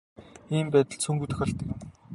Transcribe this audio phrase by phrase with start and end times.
[0.57, 1.79] Ийм байдал цөөнгүй тохиолддог юм.